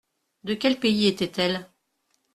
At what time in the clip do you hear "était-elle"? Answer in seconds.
1.05-1.69